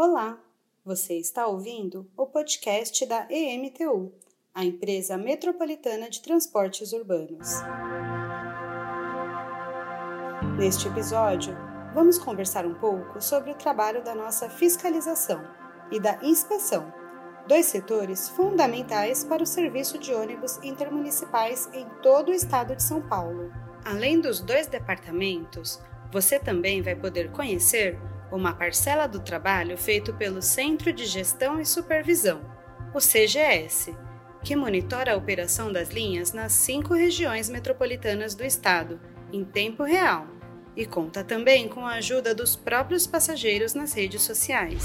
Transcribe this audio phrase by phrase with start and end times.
[0.00, 0.38] Olá,
[0.84, 4.12] você está ouvindo o podcast da EMTU,
[4.54, 7.48] a empresa metropolitana de transportes urbanos.
[10.56, 11.52] Neste episódio,
[11.92, 15.42] vamos conversar um pouco sobre o trabalho da nossa fiscalização
[15.90, 16.94] e da inspeção,
[17.48, 23.02] dois setores fundamentais para o serviço de ônibus intermunicipais em todo o estado de São
[23.02, 23.50] Paulo.
[23.84, 27.98] Além dos dois departamentos, você também vai poder conhecer
[28.30, 32.40] uma parcela do trabalho feito pelo Centro de Gestão e Supervisão,
[32.94, 33.94] o CGS,
[34.42, 39.00] que monitora a operação das linhas nas cinco regiões metropolitanas do estado,
[39.32, 40.26] em tempo real,
[40.76, 44.84] e conta também com a ajuda dos próprios passageiros nas redes sociais.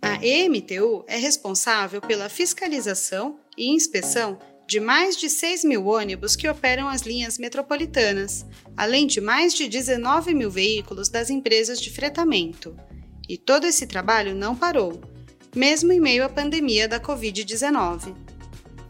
[0.00, 4.38] A EMTU é responsável pela fiscalização e inspeção
[4.72, 9.68] de mais de 6 mil ônibus que operam as linhas metropolitanas, além de mais de
[9.68, 12.74] 19 mil veículos das empresas de fretamento.
[13.28, 14.98] E todo esse trabalho não parou,
[15.54, 18.16] mesmo em meio à pandemia da Covid-19.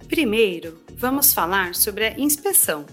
[0.06, 2.86] Primeiro, vamos falar sobre a inspeção.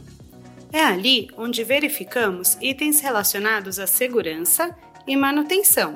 [0.74, 5.94] É ali onde verificamos itens relacionados à segurança e manutenção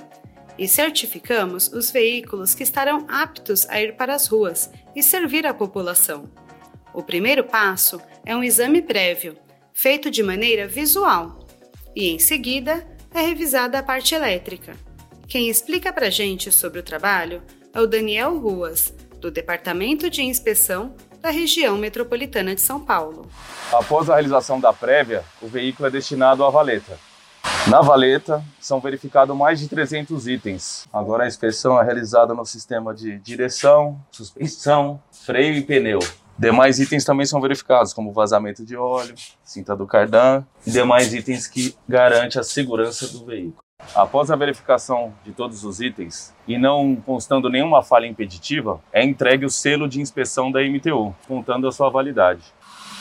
[0.59, 5.53] e certificamos os veículos que estarão aptos a ir para as ruas e servir à
[5.55, 6.29] população.
[6.93, 9.35] O primeiro passo é um exame prévio,
[9.73, 11.39] feito de maneira visual,
[11.95, 14.75] e em seguida é revisada a parte elétrica.
[15.27, 17.41] Quem explica para a gente sobre o trabalho
[17.73, 23.27] é o Daniel Ruas, do Departamento de Inspeção da região metropolitana de São Paulo.
[23.71, 26.99] Após a realização da prévia, o veículo é destinado à valeta.
[27.67, 30.85] Na valeta são verificados mais de 300 itens.
[30.91, 35.99] Agora a inspeção é realizada no sistema de direção, suspensão, freio e pneu.
[36.37, 41.47] Demais itens também são verificados, como vazamento de óleo, cinta do cardan e demais itens
[41.47, 43.63] que garantem a segurança do veículo.
[43.93, 49.45] Após a verificação de todos os itens e não constando nenhuma falha impeditiva, é entregue
[49.45, 52.41] o selo de inspeção da MTU, contando a sua validade.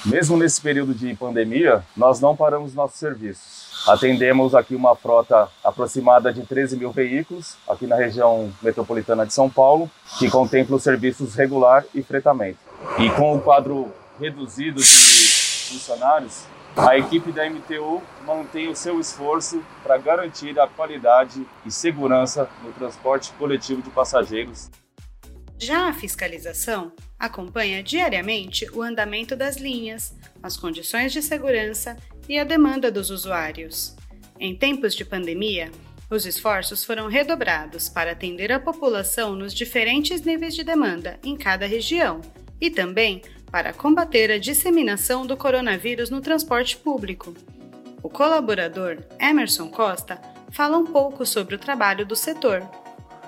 [0.04, 3.70] Mesmo nesse período de pandemia, nós não paramos nossos serviços.
[3.88, 9.48] Atendemos aqui uma frota aproximada de 13 mil veículos, aqui na região metropolitana de São
[9.48, 12.58] Paulo, que contempla os serviços regular e fretamento.
[12.98, 16.44] E com o quadro reduzido de funcionários,
[16.76, 22.72] a equipe da MTU mantém o seu esforço para garantir a qualidade e segurança no
[22.72, 24.70] transporte coletivo de passageiros.
[25.58, 31.96] Já a fiscalização acompanha diariamente o andamento das linhas, as condições de segurança
[32.28, 33.94] e a demanda dos usuários.
[34.40, 35.70] Em tempos de pandemia,
[36.10, 41.64] os esforços foram redobrados para atender a população nos diferentes níveis de demanda em cada
[41.64, 42.20] região
[42.62, 47.34] e também para combater a disseminação do coronavírus no transporte público.
[48.00, 50.20] O colaborador Emerson Costa
[50.52, 52.62] fala um pouco sobre o trabalho do setor.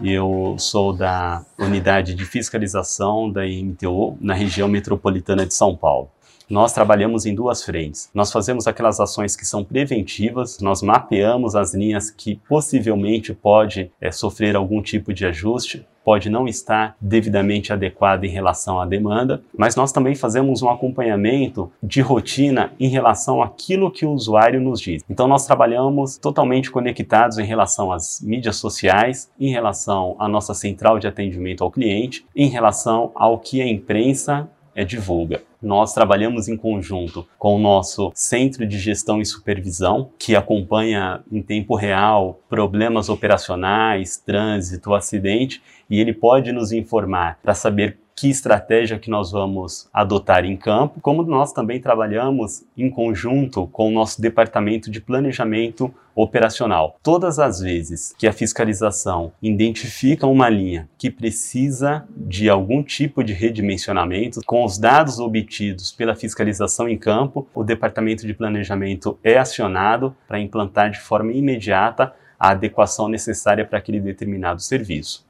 [0.00, 6.11] Eu sou da unidade de fiscalização da IMTU na região metropolitana de São Paulo.
[6.49, 8.11] Nós trabalhamos em duas frentes.
[8.15, 14.12] Nós fazemos aquelas ações que são preventivas, nós mapeamos as linhas que possivelmente pode é,
[14.12, 19.75] sofrer algum tipo de ajuste, pode não estar devidamente adequada em relação à demanda, mas
[19.75, 25.03] nós também fazemos um acompanhamento de rotina em relação àquilo que o usuário nos diz.
[25.09, 30.98] Então nós trabalhamos totalmente conectados em relação às mídias sociais, em relação à nossa central
[30.98, 35.43] de atendimento ao cliente, em relação ao que a imprensa é divulga.
[35.62, 41.41] Nós trabalhamos em conjunto com o nosso Centro de Gestão e Supervisão, que acompanha em
[41.41, 48.98] tempo real problemas operacionais, trânsito, acidente, e ele pode nos informar para saber que estratégia
[48.98, 54.20] que nós vamos adotar em campo, como nós também trabalhamos em conjunto com o nosso
[54.20, 56.97] departamento de planejamento operacional.
[57.02, 63.32] Todas as vezes que a fiscalização identifica uma linha que precisa de algum tipo de
[63.32, 70.14] redimensionamento, com os dados obtidos pela fiscalização em campo, o departamento de planejamento é acionado
[70.28, 75.25] para implantar de forma imediata a adequação necessária para aquele determinado serviço.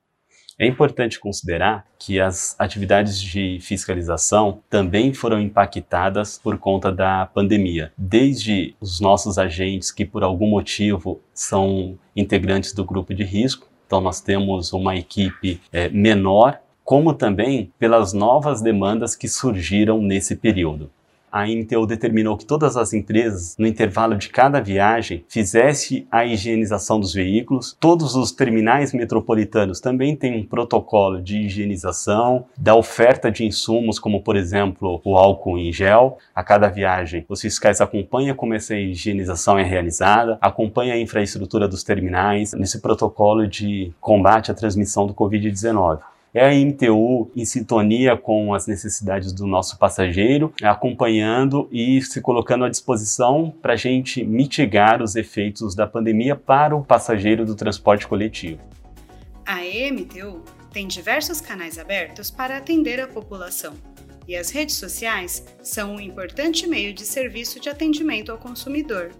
[0.56, 7.92] É importante considerar que as atividades de fiscalização também foram impactadas por conta da pandemia.
[7.98, 14.00] Desde os nossos agentes que, por algum motivo, são integrantes do grupo de risco, então
[14.00, 20.90] nós temos uma equipe é, menor, como também pelas novas demandas que surgiram nesse período.
[21.34, 27.00] A MTU determinou que todas as empresas, no intervalo de cada viagem, fizesse a higienização
[27.00, 27.76] dos veículos.
[27.80, 34.22] Todos os terminais metropolitanos também têm um protocolo de higienização, da oferta de insumos, como
[34.22, 36.18] por exemplo o álcool em gel.
[36.32, 41.82] A cada viagem, os fiscais acompanham como essa higienização é realizada, acompanham a infraestrutura dos
[41.82, 45.98] terminais nesse protocolo de combate à transmissão do Covid-19
[46.34, 52.64] é a MTU em sintonia com as necessidades do nosso passageiro, acompanhando e se colocando
[52.64, 58.08] à disposição para a gente mitigar os efeitos da pandemia para o passageiro do transporte
[58.08, 58.60] coletivo.
[59.46, 60.42] A EMTU
[60.72, 63.74] tem diversos canais abertos para atender a população.
[64.26, 69.12] E as redes sociais são um importante meio de serviço de atendimento ao consumidor.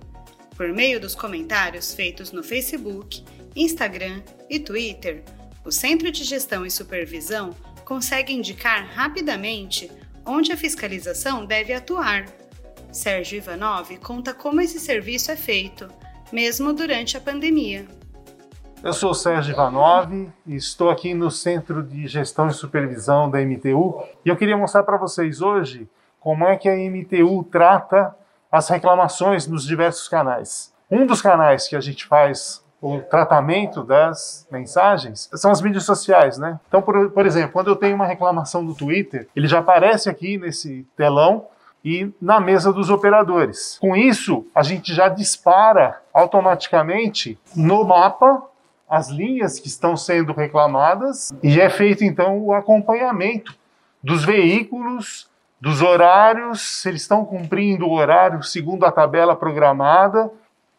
[0.56, 3.22] Por meio dos comentários feitos no Facebook,
[3.54, 5.22] Instagram e Twitter,
[5.64, 7.50] o Centro de Gestão e Supervisão
[7.84, 9.90] consegue indicar rapidamente
[10.26, 12.26] onde a fiscalização deve atuar.
[12.92, 15.88] Sérgio Ivanov conta como esse serviço é feito,
[16.32, 17.86] mesmo durante a pandemia.
[18.82, 20.12] Eu sou Sérgio Ivanov
[20.46, 24.82] e estou aqui no Centro de Gestão e Supervisão da MTU e eu queria mostrar
[24.82, 25.88] para vocês hoje
[26.20, 28.14] como é que a MTU trata
[28.52, 30.72] as reclamações nos diversos canais.
[30.90, 36.36] Um dos canais que a gente faz o tratamento das mensagens são as mídias sociais,
[36.36, 36.60] né?
[36.68, 40.36] Então, por, por exemplo, quando eu tenho uma reclamação no Twitter, ele já aparece aqui
[40.36, 41.46] nesse telão
[41.82, 43.78] e na mesa dos operadores.
[43.80, 48.42] Com isso, a gente já dispara automaticamente no mapa
[48.86, 53.54] as linhas que estão sendo reclamadas e é feito então o acompanhamento
[54.02, 55.26] dos veículos,
[55.58, 60.30] dos horários, se eles estão cumprindo o horário segundo a tabela programada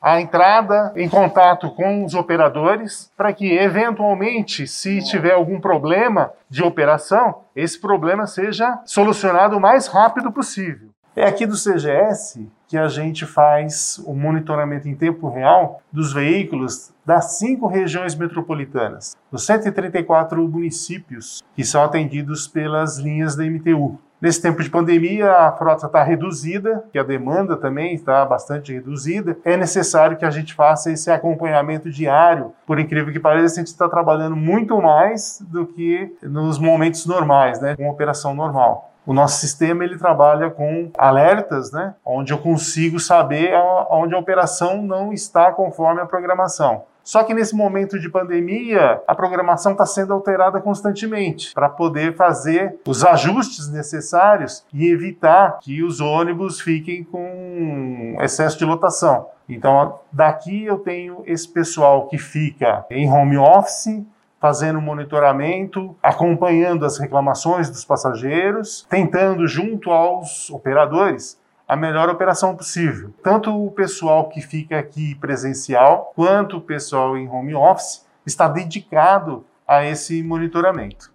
[0.05, 6.61] a entrada em contato com os operadores para que, eventualmente, se tiver algum problema de
[6.61, 10.89] operação, esse problema seja solucionado o mais rápido possível.
[11.15, 16.93] É aqui do CGS que a gente faz o monitoramento em tempo real dos veículos
[17.03, 23.97] das cinco regiões metropolitanas, dos 134 municípios que são atendidos pelas linhas da MTU.
[24.21, 29.37] Nesse tempo de pandemia, a frota está reduzida, que a demanda também está bastante reduzida.
[29.43, 32.53] É necessário que a gente faça esse acompanhamento diário.
[32.65, 37.59] Por incrível que pareça, a gente está trabalhando muito mais do que nos momentos normais,
[37.59, 38.91] né, com operação normal.
[39.05, 43.53] O nosso sistema ele trabalha com alertas, né, onde eu consigo saber
[43.89, 46.83] onde a operação não está conforme a programação.
[47.05, 52.79] Só que nesse momento de pandemia, a programação está sendo alterada constantemente para poder fazer
[52.87, 59.27] os ajustes necessários e evitar que os ônibus fiquem com excesso de lotação.
[59.47, 64.03] Então, daqui eu tenho esse pessoal que fica em home office,
[64.39, 73.13] fazendo monitoramento, acompanhando as reclamações dos passageiros, tentando, junto aos operadores, a melhor operação possível.
[73.23, 79.45] Tanto o pessoal que fica aqui presencial, quanto o pessoal em home office está dedicado
[79.67, 81.13] a esse monitoramento.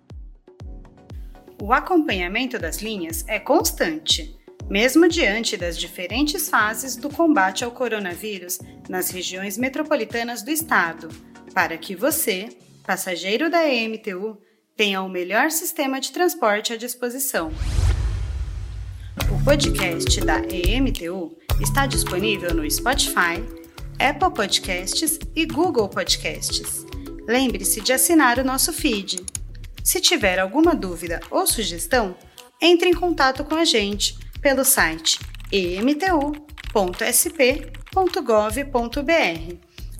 [1.62, 4.38] O acompanhamento das linhas é constante,
[4.69, 8.58] mesmo diante das diferentes fases do combate ao coronavírus
[8.88, 11.08] nas regiões metropolitanas do estado,
[11.52, 12.49] para que você,
[12.85, 14.38] passageiro da EMTU,
[14.76, 17.50] tenha o melhor sistema de transporte à disposição.
[19.19, 23.43] O podcast da EMTU está disponível no Spotify,
[23.99, 26.87] Apple Podcasts e Google Podcasts.
[27.27, 29.25] Lembre-se de assinar o nosso feed.
[29.83, 32.15] Se tiver alguma dúvida ou sugestão,
[32.61, 35.19] entre em contato com a gente pelo site
[35.53, 36.35] emtu.sp.gov.br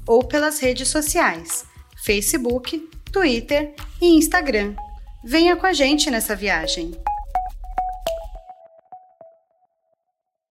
[0.07, 1.65] ou pelas redes sociais
[2.05, 4.75] Facebook, Twitter e Instagram.
[5.25, 6.93] Venha com a gente nessa viagem!